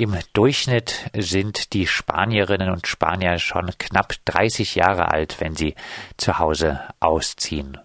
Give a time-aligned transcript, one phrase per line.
[0.00, 5.74] Im Durchschnitt sind die Spanierinnen und Spanier schon knapp 30 Jahre alt, wenn sie
[6.16, 7.76] zu Hause ausziehen.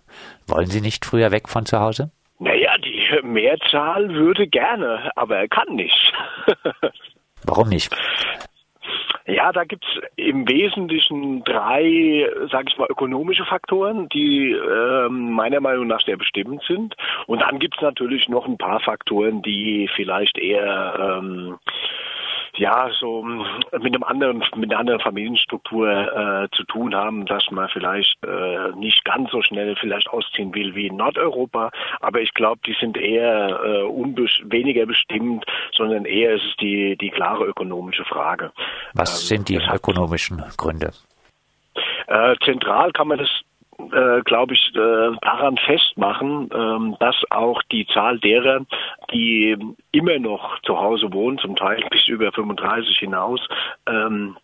[0.48, 2.12] Wollen Sie nicht früher weg von zu Hause?
[2.40, 6.14] Naja, die Mehrzahl würde gerne, aber er kann nicht.
[7.44, 7.94] Warum nicht?
[9.28, 9.88] Ja, da gibt's
[10.18, 16.62] im Wesentlichen drei, sage ich mal, ökonomische Faktoren, die äh, meiner Meinung nach sehr bestimmend
[16.68, 16.96] sind.
[17.26, 21.45] Und dann gibt's natürlich noch ein paar Faktoren, die vielleicht eher ähm,
[22.58, 27.70] ja so mit einem anderen mit einer anderen Familienstruktur äh, zu tun haben, dass man
[27.70, 32.62] vielleicht äh, nicht ganz so schnell vielleicht ausziehen will wie in Nordeuropa, aber ich glaube,
[32.66, 33.86] die sind eher äh,
[34.46, 38.52] weniger bestimmt, sondern eher ist es die die klare ökonomische Frage.
[38.94, 40.92] Was ähm, sind die ökonomischen Gründe?
[42.08, 43.30] Äh, zentral kann man das
[43.92, 48.66] äh, glaube ich, äh, daran festmachen, ähm, dass auch die Zahl derer,
[49.12, 49.58] die
[49.92, 53.42] immer noch zu Hause wohnen, zum Teil bis über 35 hinaus,
[53.88, 54.38] ähm,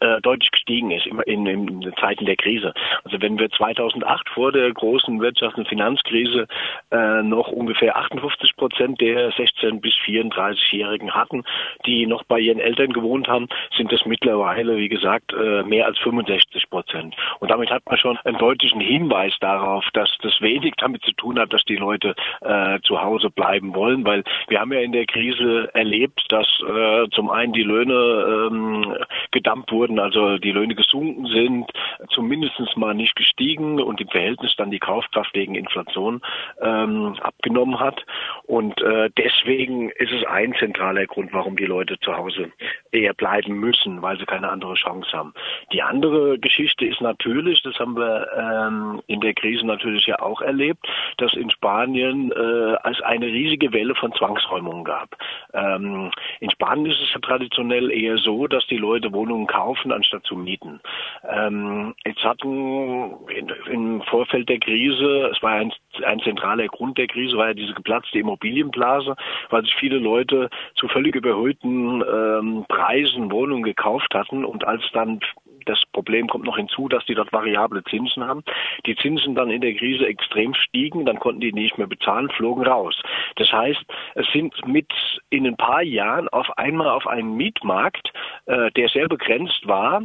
[0.00, 2.74] äh, deutlich gestiegen ist immer in, in Zeiten der Krise.
[3.04, 6.46] Also wenn wir 2008 vor der großen Wirtschafts- und Finanzkrise
[6.90, 11.44] äh, noch ungefähr 58 Prozent der 16 bis 34-Jährigen hatten,
[11.86, 15.98] die noch bei ihren Eltern gewohnt haben, sind das mittlerweile, wie gesagt, äh, mehr als
[15.98, 17.14] 65 Prozent.
[17.40, 21.38] Und damit hat man schon einen deutlichen Hinweis darauf, dass das wenig damit zu tun
[21.38, 25.06] hat, dass die Leute äh, zu Hause bleiben wollen, weil wir haben ja in der
[25.06, 28.94] Krise erlebt, dass äh, zum einen die Löhne ähm,
[29.32, 31.70] gedammt wurden, also die Löhne gesunken sind,
[32.10, 36.20] zumindest mal nicht gestiegen und im Verhältnis dann die Kaufkraft wegen Inflation
[36.60, 38.04] ähm, abgenommen hat.
[38.44, 42.52] Und äh, deswegen ist es ein zentraler Grund, warum die Leute zu Hause
[42.92, 45.34] eher bleiben müssen, weil sie keine andere Chance haben.
[45.72, 50.40] Die andere Geschichte ist natürlich, das haben wir ähm, in der Krise natürlich ja auch
[50.40, 50.86] erlebt,
[51.18, 55.16] dass in Spanien äh, es eine riesige Welle von Zwangsräumungen gab.
[55.52, 60.36] Ähm, in Spanien ist es traditionell eher so, dass die Leute Wohnungen kaufen anstatt zu
[60.36, 60.80] mieten.
[61.28, 65.72] Ähm, jetzt hatten in, im Vorfeld der Krise, es war ein,
[66.04, 69.16] ein zentraler Grund der Krise, war ja diese geplatzte Immobilienblase,
[69.50, 75.20] weil sich viele Leute zu völlig überhöhten ähm, Preisen Wohnungen gekauft hatten und als dann
[75.66, 78.42] das Problem kommt noch hinzu, dass die dort variable Zinsen haben.
[78.86, 82.66] Die Zinsen dann in der Krise extrem stiegen, dann konnten die nicht mehr bezahlen, flogen
[82.66, 83.00] raus.
[83.36, 84.92] Das heißt, es sind mit
[85.30, 88.12] in ein paar Jahren auf einmal auf einen Mietmarkt,
[88.46, 90.02] äh, der sehr begrenzt war,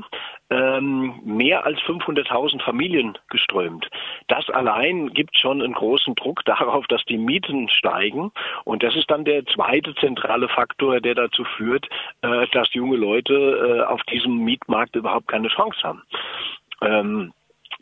[0.54, 3.90] ähm, mehr als 500.000 Familien geströmt.
[4.28, 8.32] Das allein gibt schon einen großen Druck darauf, dass die Mieten steigen.
[8.64, 11.88] Und das ist dann der zweite zentrale Faktor, der dazu führt,
[12.22, 16.04] äh, dass junge Leute äh, auf diesem Mietmarkt überhaupt keine Chance haben.
[16.82, 17.34] Ähm,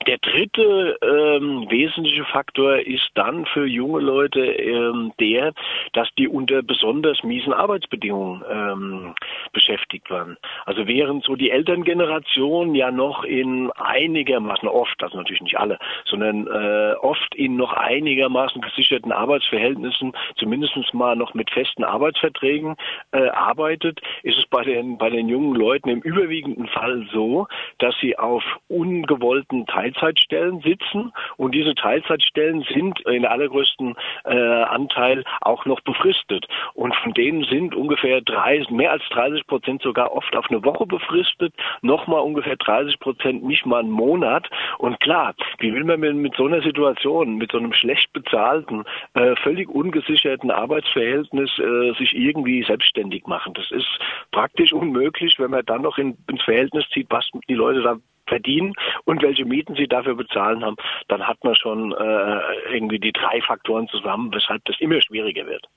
[0.08, 5.54] der dritte ähm, wesentliche Faktor ist dann für junge Leute ähm, der,
[5.94, 9.16] dass die unter besonders miesen Arbeitsbedingungen ähm,
[9.54, 10.38] beschäftigt waren.
[10.66, 16.48] Also während so die Elterngeneration ja noch in einigermaßen oft, also natürlich nicht alle, sondern
[16.48, 22.76] äh, oft in noch einigermaßen gesicherten Arbeitsverhältnissen, zumindest mal noch mit festen Arbeitsverträgen
[23.12, 27.48] äh, arbeitet, ist es bei den bei den jungen Leuten im überwiegenden Fall so,
[27.78, 31.12] dass sie auf ungewollten Teil Teilzeitstellen sitzen.
[31.38, 36.48] Und diese Teilzeitstellen sind in allergrößten äh, Anteil auch noch befristet.
[36.74, 40.86] Und von denen sind ungefähr drei, mehr als 30 Prozent sogar oft auf eine Woche
[40.86, 44.50] befristet, nochmal ungefähr 30 Prozent nicht mal einen Monat.
[44.78, 48.84] Und klar, wie will man mit, mit so einer Situation, mit so einem schlecht bezahlten,
[49.14, 53.54] äh, völlig ungesicherten Arbeitsverhältnis äh, sich irgendwie selbstständig machen?
[53.54, 53.88] Das ist
[54.32, 57.98] praktisch unmöglich, wenn man dann noch in, ins Verhältnis zieht, was die Leute da
[58.28, 58.74] verdienen
[59.06, 60.78] und welche Mieten sie dafür bezahlen haben,
[61.08, 62.40] dann hat man schon äh,
[62.74, 65.68] irgendwie die drei Faktoren zusammen, weshalb das immer schwieriger wird.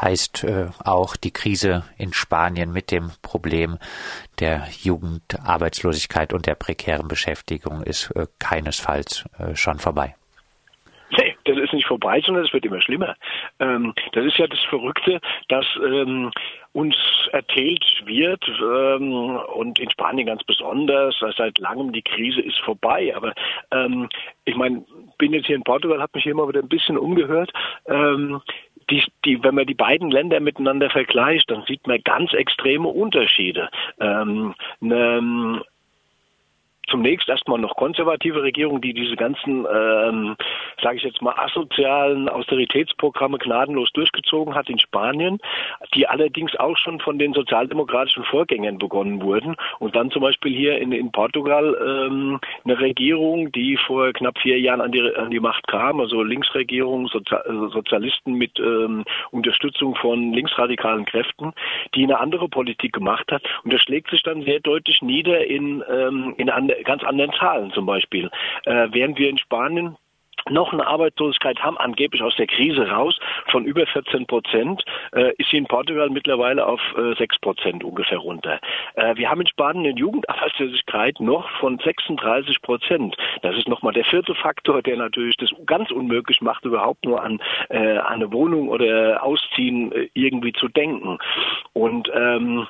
[0.00, 3.78] Heißt äh, auch die Krise in Spanien mit dem Problem
[4.38, 10.14] der Jugendarbeitslosigkeit und der prekären Beschäftigung ist äh, keinesfalls äh, schon vorbei.
[11.10, 13.16] Nee, das ist nicht vorbei, sondern es wird immer schlimmer.
[13.60, 16.30] Ähm, das ist ja das Verrückte, dass ähm,
[16.72, 16.96] uns
[17.32, 23.14] erzählt wird, ähm, und in Spanien ganz besonders, seit langem die Krise ist vorbei.
[23.14, 23.34] Aber
[23.70, 24.08] ähm,
[24.44, 24.84] ich meine,
[25.18, 27.52] bin jetzt hier in Portugal, habe mich hier mal wieder ein bisschen umgehört.
[27.86, 28.40] Ähm,
[28.90, 33.68] die, die, wenn man die beiden Länder miteinander vergleicht, dann sieht man ganz extreme Unterschiede.
[34.00, 35.62] Ähm, ne,
[36.90, 40.36] zunächst erstmal noch konservative Regierung, die diese ganzen, ähm,
[40.82, 45.38] sage ich jetzt mal, asozialen Austeritätsprogramme gnadenlos durchgezogen hat in Spanien,
[45.94, 49.56] die allerdings auch schon von den sozialdemokratischen Vorgängern begonnen wurden.
[49.78, 54.58] Und dann zum Beispiel hier in, in Portugal ähm, eine Regierung, die vor knapp vier
[54.58, 59.94] Jahren an die, an die Macht kam, also Linksregierung, Sozial also Sozialisten mit ähm, Unterstützung
[59.94, 61.52] von linksradikalen Kräften,
[61.94, 63.42] die eine andere Politik gemacht hat.
[63.64, 67.72] Und das schlägt sich dann sehr deutlich nieder in, ähm, in an, ganz anderen Zahlen
[67.72, 68.30] zum Beispiel.
[68.64, 69.96] Äh, während wir in Spanien
[70.50, 73.18] noch eine Arbeitslosigkeit haben, angeblich aus der Krise raus,
[73.50, 78.18] von über 14 Prozent, äh, ist sie in Portugal mittlerweile auf äh, 6 Prozent ungefähr
[78.18, 78.60] runter.
[78.94, 83.16] Äh, wir haben in Spanien eine Jugendarbeitslosigkeit noch von 36 Prozent.
[83.42, 87.40] Das ist nochmal der vierte Faktor, der natürlich das ganz unmöglich macht, überhaupt nur an,
[87.68, 91.18] äh, an eine Wohnung oder Ausziehen äh, irgendwie zu denken.
[91.72, 92.66] Und ähm,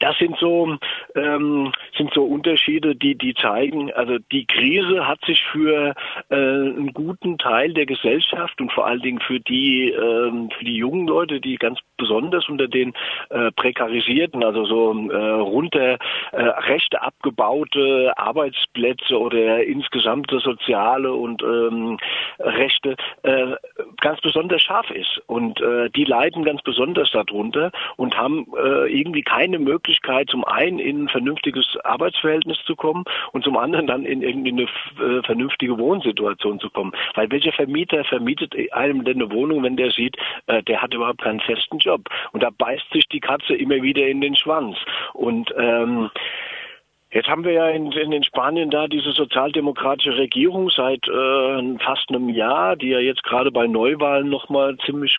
[0.00, 0.76] das sind so
[1.14, 3.92] ähm, sind so Unterschiede, die die zeigen.
[3.92, 5.94] Also die Krise hat sich für
[6.30, 10.76] äh, einen guten Teil der Gesellschaft und vor allen Dingen für die ähm, für die
[10.76, 12.94] jungen Leute, die ganz besonders unter den
[13.30, 15.98] äh, prekarisierten, also so äh, runter
[16.32, 21.98] äh, Rechte abgebaute Arbeitsplätze oder insgesamte soziale und ähm,
[22.38, 23.54] Rechte äh,
[24.00, 29.22] ganz besonders scharf ist und äh, die leiden ganz besonders darunter und haben äh, irgendwie
[29.22, 34.04] keine Möglichkeit Möglichkeit, zum einen in ein vernünftiges Arbeitsverhältnis zu kommen und zum anderen dann
[34.04, 36.92] in irgendwie eine äh, vernünftige Wohnsituation zu kommen.
[37.14, 41.22] Weil welcher Vermieter vermietet einem denn eine Wohnung, wenn der sieht, äh, der hat überhaupt
[41.22, 42.02] keinen festen Job.
[42.32, 44.76] Und da beißt sich die Katze immer wieder in den Schwanz.
[45.14, 46.10] Und ähm,
[47.14, 52.08] Jetzt haben wir ja in, in, in Spanien da diese sozialdemokratische Regierung seit äh, fast
[52.08, 55.18] einem Jahr, die ja jetzt gerade bei Neuwahlen nochmal ziemlich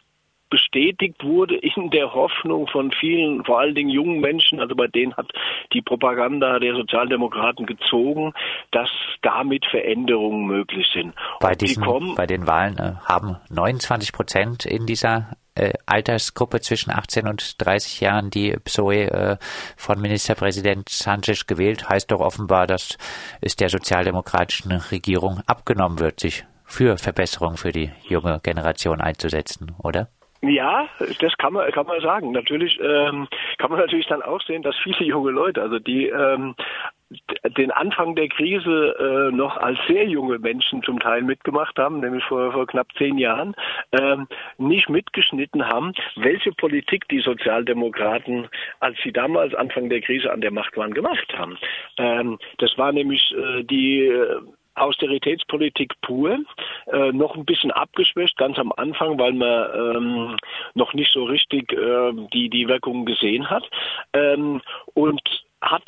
[0.54, 5.18] bestätigt wurde in der Hoffnung von vielen, vor allen Dingen jungen Menschen, also bei denen
[5.18, 5.32] hat
[5.74, 8.34] die Propaganda der Sozialdemokraten gezogen,
[8.70, 8.92] dass
[9.24, 11.16] damit Veränderungen möglich sind.
[11.40, 16.62] Bei, diesen, die kommen, bei den Wahlen äh, haben 29 Prozent in dieser äh, Altersgruppe
[16.62, 19.38] zwischen 18 und 30 Jahren, die PSOE äh,
[19.76, 23.00] von Ministerpräsident Sanchez gewählt, heißt doch offenbar, dass
[23.42, 30.10] es der sozialdemokratischen Regierung abgenommen wird, sich für Verbesserungen für die junge Generation einzusetzen, oder?
[30.44, 30.90] Ja,
[31.22, 32.34] das kann man kann man sagen.
[32.34, 36.54] Natürlich ähm, kann man natürlich dann auch sehen, dass viele junge Leute, also die ähm,
[37.58, 42.26] den Anfang der Krise äh, noch als sehr junge Menschen zum Teil mitgemacht haben, nämlich
[42.26, 43.56] vor, vor knapp zehn Jahren,
[43.94, 48.50] ähm, nicht mitgeschnitten haben, welche Politik die Sozialdemokraten,
[48.80, 51.58] als sie damals Anfang der Krise an der Macht waren, gemacht haben.
[51.98, 54.42] Ähm, das war nämlich äh, die äh,
[54.76, 56.40] Austeritätspolitik pur,
[56.88, 60.38] äh, noch ein bisschen abgeschwächt, ganz am Anfang, weil man ähm,
[60.74, 63.70] noch nicht so richtig äh, die, die Wirkungen gesehen hat
[64.14, 64.62] ähm,
[64.94, 65.22] und
[65.62, 65.84] hat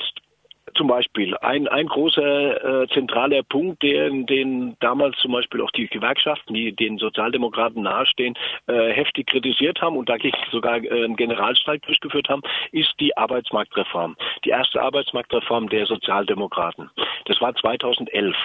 [0.76, 5.88] zum Beispiel ein, ein großer äh, zentraler Punkt, der, den damals zum Beispiel auch die
[5.88, 8.36] Gewerkschaften, die den Sozialdemokraten nahestehen,
[8.68, 14.16] äh, heftig kritisiert haben und dagegen sogar äh, einen Generalstreik durchgeführt haben, ist die Arbeitsmarktreform.
[14.44, 16.90] Die erste Arbeitsmarktreform der Sozialdemokraten.
[17.26, 18.36] Das war 2011.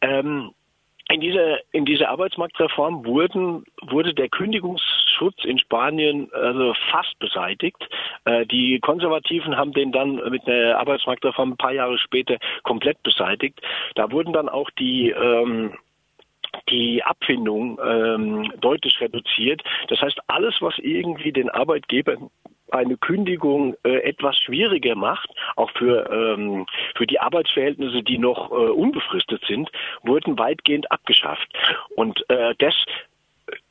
[0.00, 0.52] Ähm,
[1.18, 7.76] in dieser, in dieser Arbeitsmarktreform wurden, wurde der Kündigungsschutz in Spanien also fast beseitigt.
[8.24, 13.60] Äh, die Konservativen haben den dann mit der Arbeitsmarktreform ein paar Jahre später komplett beseitigt.
[13.96, 15.76] Da wurden dann auch die ähm,
[16.70, 19.62] die Abfindung ähm, deutlich reduziert.
[19.88, 22.16] Das heißt, alles, was irgendwie den Arbeitgeber
[22.70, 26.66] eine Kündigung äh, etwas schwieriger macht, auch für, ähm,
[26.96, 29.70] für die Arbeitsverhältnisse, die noch äh, unbefristet sind,
[30.02, 31.48] wurden weitgehend abgeschafft.
[31.96, 32.74] Und äh, das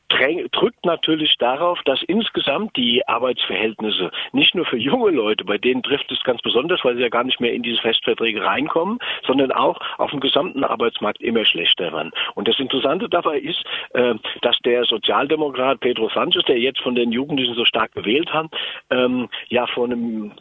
[0.10, 6.12] drückt natürlich darauf, dass insgesamt die Arbeitsverhältnisse nicht nur für junge Leute, bei denen trifft
[6.12, 9.80] es ganz besonders, weil sie ja gar nicht mehr in diese Festverträge reinkommen, sondern auch
[9.98, 12.12] auf dem gesamten Arbeitsmarkt immer schlechter werden.
[12.36, 17.12] Und das Interessante dabei ist, äh, dass der Sozialdemokrat Pedro Sanchez, der jetzt von den
[17.12, 18.48] Jugendlichen so stark gewählt hat,
[18.90, 20.32] ähm, ja vor einem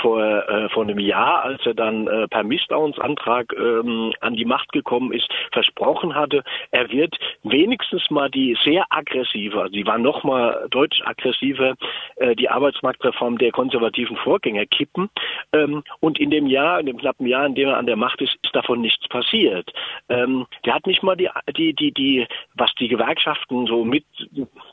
[0.00, 4.72] vor, äh, vor einem Jahr, als er dann äh, per Misstrauensantrag ähm, an die Macht
[4.72, 10.24] gekommen ist, versprochen hatte, er wird wenigstens mal die sehr aggressive, also die war noch
[10.24, 11.74] mal deutlich aggressiver,
[12.16, 15.10] äh, die Arbeitsmarktreform der konservativen Vorgänger kippen.
[15.52, 18.20] Ähm, und in dem Jahr, in dem knappen Jahr, in dem er an der Macht
[18.20, 19.72] ist, ist davon nichts passiert.
[20.08, 24.04] Ähm, der hat nicht mal die, die, die, die, was die Gewerkschaften so mit,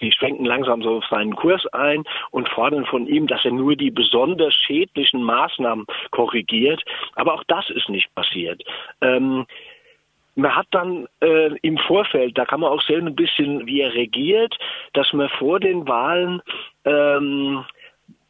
[0.01, 3.91] die schwenken langsam so seinen Kurs ein und fordern von ihm, dass er nur die
[3.91, 6.83] besonders schädlichen politischen Maßnahmen korrigiert.
[7.15, 8.63] Aber auch das ist nicht passiert.
[9.01, 9.45] Ähm,
[10.37, 13.93] man hat dann äh, im Vorfeld, da kann man auch sehen ein bisschen, wie er
[13.93, 14.57] regiert,
[14.93, 16.41] dass man vor den Wahlen
[16.83, 17.63] ähm,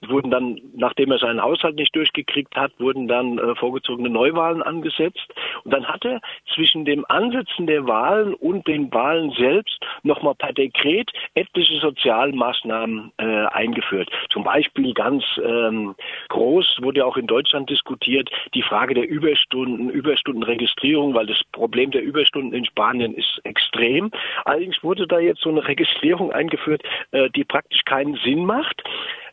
[0.10, 5.28] wurden dann, nachdem er seinen Haushalt nicht durchgekriegt hat, wurden dann äh, vorgezogene Neuwahlen angesetzt.
[5.64, 6.22] Und dann hat er
[6.54, 13.46] zwischen dem Ansetzen der Wahlen und den Wahlen selbst nochmal per Dekret etliche Sozialmaßnahmen äh,
[13.48, 14.10] eingeführt.
[14.30, 15.96] Zum Beispiel ganz ähm,
[16.30, 22.04] groß wurde auch in Deutschland diskutiert die Frage der Überstunden, Überstundenregistrierung, weil das Problem der
[22.04, 24.12] Überstunden in Spanien ist extrem.
[24.46, 28.84] Allerdings wurde da jetzt so eine Registrierung eingeführt, äh, die praktisch keinen Sinn macht.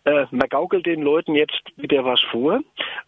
[0.05, 2.61] Äh, man gaukelt den Leuten jetzt wieder was vor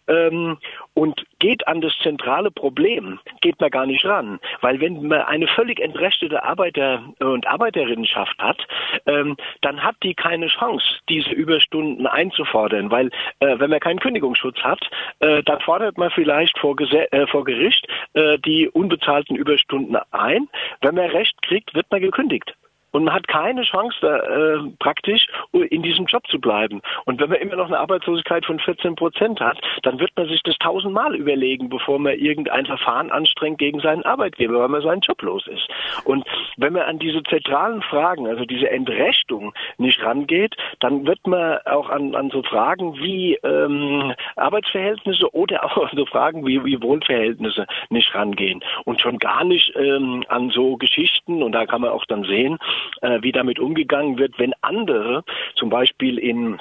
[0.07, 0.57] ähm,
[0.93, 4.39] und geht an das zentrale Problem, geht man gar nicht ran.
[4.61, 8.65] Weil wenn man eine völlig entrechtete Arbeiter- und Arbeiterinnenschaft hat,
[9.05, 12.91] ähm, dann hat die keine Chance, diese Überstunden einzufordern.
[12.91, 13.07] Weil
[13.39, 14.79] äh, wenn man keinen Kündigungsschutz hat,
[15.19, 20.47] äh, dann fordert man vielleicht vor, Gese äh, vor Gericht äh, die unbezahlten Überstunden ein.
[20.81, 22.55] Wenn man Recht kriegt, wird man gekündigt.
[22.95, 26.81] Und man hat keine Chance, da, äh, praktisch in diesem Job zu bleiben.
[27.03, 30.41] Und wenn man immer noch eine Arbeitslosigkeit von 14 Prozent hat, dann wird man sich
[30.43, 35.21] das tausendmal überlegen, bevor man irgendein Verfahren anstrengt gegen seinen Arbeitgeber, weil man seinen Job
[35.23, 35.67] los ist.
[36.05, 36.25] Und
[36.55, 41.89] wenn man an diese zentralen Fragen, also diese Entrechtung nicht rangeht, dann wird man auch
[41.89, 47.67] an, an so Fragen wie ähm, Arbeitsverhältnisse oder auch an so Fragen wie, wie Wohnverhältnisse
[47.89, 48.63] nicht rangehen.
[48.85, 52.57] Und schon gar nicht ähm, an so Geschichten, und da kann man auch dann sehen,
[53.01, 55.23] äh, wie damit umgegangen wird, wenn andere,
[55.55, 56.59] zum Beispiel in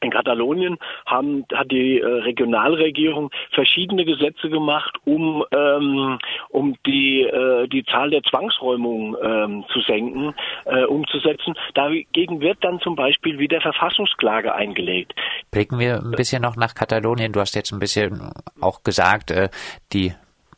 [0.00, 6.18] in Katalonien haben, hat die äh, Regionalregierung verschiedene Gesetze gemacht, um, ähm,
[6.48, 11.54] um die, äh, die Zahl der Zwangsräumungen ähm, zu senken, äh, umzusetzen.
[11.74, 15.14] Dagegen wird dann zum Beispiel wieder Verfassungsklage eingelegt.
[15.50, 17.32] Blicken wir ein bisschen noch nach Katalonien.
[17.32, 19.48] Du hast jetzt ein bisschen auch gesagt, äh,
[19.92, 20.12] die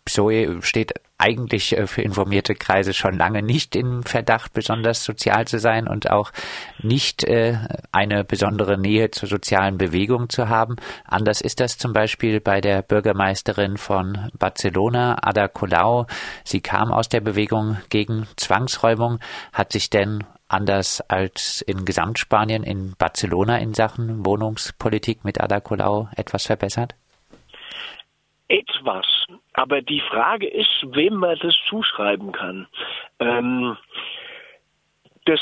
[0.08, 5.58] PSOE steht eigentlich äh, für informierte Kreise schon lange nicht im Verdacht, besonders sozial zu
[5.58, 6.32] sein und auch
[6.82, 7.58] nicht äh,
[7.92, 10.76] eine besondere Nähe zur sozialen Bewegung zu haben.
[11.04, 16.06] Anders ist das zum Beispiel bei der Bürgermeisterin von Barcelona, Ada Colau.
[16.44, 19.18] Sie kam aus der Bewegung gegen Zwangsräumung,
[19.52, 26.08] hat sich denn anders als in Gesamtspanien in Barcelona in Sachen Wohnungspolitik mit Ada Colau
[26.16, 26.94] etwas verbessert?
[28.48, 29.06] Etwas.
[29.52, 32.66] Aber die Frage ist, wem man das zuschreiben kann.
[33.20, 33.76] Ähm,
[35.26, 35.40] das,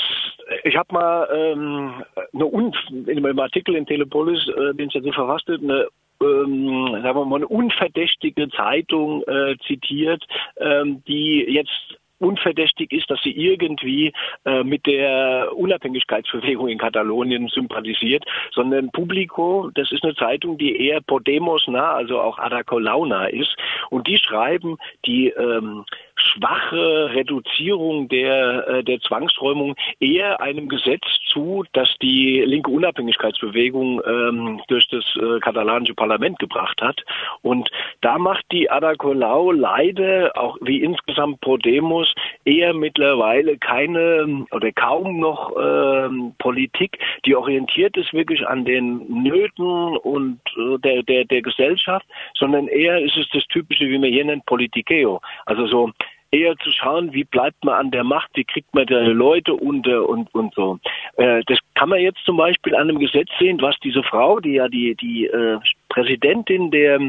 [0.64, 2.72] ich habe mal ähm, eine
[3.06, 5.88] in einem Artikel in Telepolis, äh, den ich jetzt verfasst habe, eine
[6.20, 10.24] ähm, sagen wir mal, eine unverdächtige Zeitung äh, zitiert,
[10.56, 14.12] ähm, die jetzt unverdächtig ist, dass sie irgendwie
[14.44, 21.00] äh, mit der Unabhängigkeitsbewegung in Katalonien sympathisiert, sondern Publico, das ist eine Zeitung, die eher
[21.00, 23.56] Podemos nah, also auch Ada Colau ist.
[23.90, 25.84] Und die schreiben, die ähm,
[26.16, 34.60] schwache Reduzierung der, äh, der Zwangsräumung eher einem Gesetz zu, das die linke Unabhängigkeitsbewegung ähm,
[34.68, 37.02] durch das äh, katalanische Parlament gebracht hat.
[37.42, 37.70] Und
[38.00, 42.12] da macht die Ada Colau leider, auch wie insgesamt Podemos,
[42.44, 49.96] eher mittlerweile keine oder kaum noch ähm, Politik, die orientiert ist wirklich an den Nöten
[49.98, 54.24] und äh, der, der, der Gesellschaft, sondern eher ist es das typische, wie man hier
[54.24, 55.20] nennt, Politikeo.
[55.44, 55.90] Also so
[56.36, 60.08] eher zu schauen, wie bleibt man an der Macht, wie kriegt man da Leute unter
[60.08, 60.78] und, und so.
[61.16, 64.52] Äh, das kann man jetzt zum Beispiel an einem Gesetz sehen, was diese Frau, die
[64.52, 67.00] ja die, die äh, Präsidentin der,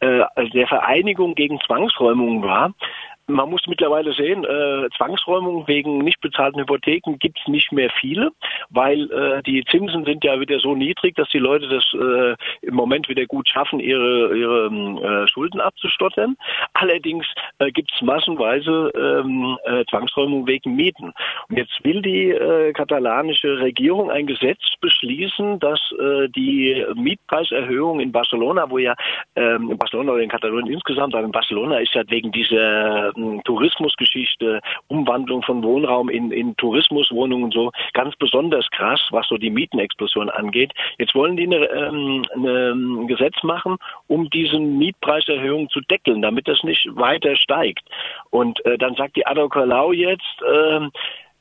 [0.00, 2.74] äh, der Vereinigung gegen Zwangsräumungen war,
[3.28, 8.30] man muss mittlerweile sehen, äh, Zwangsräumungen wegen nicht bezahlten Hypotheken gibt es nicht mehr viele,
[8.70, 12.74] weil äh, die Zinsen sind ja wieder so niedrig, dass die Leute das äh, im
[12.74, 16.36] Moment wieder gut schaffen, ihre, ihre äh, Schulden abzustottern.
[16.74, 17.26] Allerdings
[17.58, 21.12] äh, gibt es massenweise ähm, äh, Zwangsräumungen wegen Mieten.
[21.48, 28.12] Und jetzt will die äh, katalanische Regierung ein Gesetz beschließen, dass äh, die Mietpreiserhöhung in
[28.12, 28.94] Barcelona, wo ja
[29.34, 34.60] ähm, in Barcelona oder in Katalonien insgesamt, aber in Barcelona ist ja wegen dieser Tourismusgeschichte,
[34.88, 40.30] Umwandlung von Wohnraum in, in Tourismuswohnungen und so ganz besonders krass, was so die Mietenexplosion
[40.30, 40.72] angeht.
[40.98, 46.62] Jetzt wollen die eine, ähm, ein Gesetz machen, um diesen Mietpreiserhöhung zu deckeln, damit das
[46.62, 47.84] nicht weiter steigt.
[48.30, 50.88] Und äh, dann sagt die Adokalau jetzt, äh,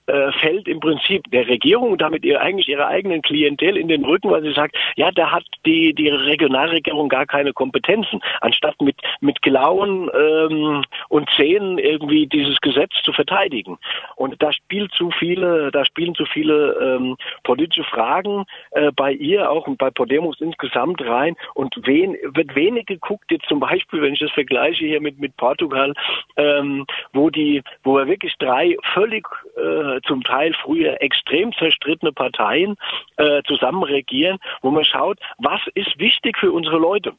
[0.08, 4.30] äh, fällt im Prinzip der Regierung damit ihr eigentlich ihrer eigenen Klientel in den Rücken,
[4.30, 9.42] weil sie sagt, ja, da hat die die Regionalregierung gar keine Kompetenzen, anstatt mit mit
[9.42, 13.78] Klauen ähm, und Zähnen irgendwie dieses Gesetz zu verteidigen.
[14.16, 19.50] Und da spielt zu viele, da spielen zu viele ähm, politische Fragen äh, bei ihr
[19.50, 21.36] auch und bei Podemos insgesamt rein.
[21.54, 25.36] Und wen, wird wenig geguckt jetzt zum Beispiel, wenn ich das vergleiche hier mit mit
[25.38, 25.94] Portugal,
[26.38, 32.12] ähm, wo die, wo wir wirklich drei völlig äh, äh, zum Teil früher extrem zerstrittene
[32.12, 32.76] Parteien
[33.18, 37.14] äh, zusammen regieren, wo man schaut, was ist wichtig für unsere Leute.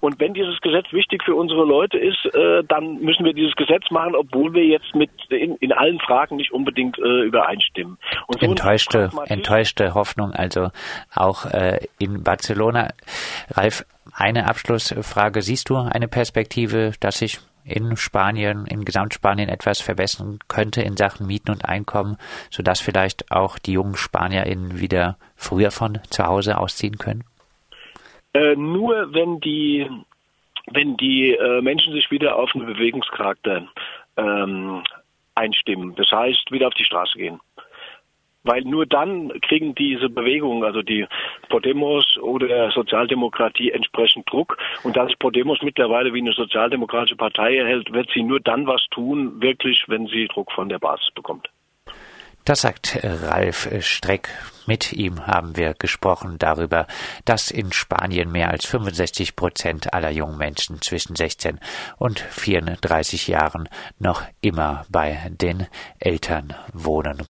[0.00, 3.90] Und wenn dieses Gesetz wichtig für unsere Leute ist, äh, dann müssen wir dieses Gesetz
[3.90, 7.98] machen, obwohl wir jetzt mit in, in allen Fragen nicht unbedingt äh, übereinstimmen.
[8.28, 10.70] So enttäuschte, enttäuschte Hoffnung also
[11.14, 12.88] auch äh, in Barcelona.
[13.50, 15.42] Ralf, eine Abschlussfrage.
[15.42, 21.26] Siehst du eine Perspektive, dass sich in Spanien, in Gesamtspanien etwas verbessern könnte in Sachen
[21.26, 22.16] Mieten und Einkommen,
[22.50, 27.24] sodass vielleicht auch die jungen SpanierInnen wieder früher von zu Hause ausziehen können?
[28.34, 29.88] Äh, nur wenn die,
[30.72, 33.66] wenn die äh, Menschen sich wieder auf einen Bewegungscharakter
[34.16, 34.82] ähm,
[35.34, 35.94] einstimmen.
[35.96, 37.40] Das heißt, wieder auf die Straße gehen.
[38.42, 41.06] Weil nur dann kriegen diese Bewegungen, also die
[41.50, 44.56] Podemos oder Sozialdemokratie entsprechend Druck.
[44.82, 48.86] Und da sich Podemos mittlerweile wie eine sozialdemokratische Partei erhält, wird sie nur dann was
[48.90, 51.50] tun, wirklich, wenn sie Druck von der Basis bekommt.
[52.44, 54.30] Das sagt Ralf Streck.
[54.66, 56.86] Mit ihm haben wir gesprochen darüber,
[57.24, 61.58] dass in Spanien mehr als 65 Prozent aller jungen Menschen zwischen 16
[61.98, 65.66] und 34 Jahren noch immer bei den
[65.98, 67.18] Eltern wohnen.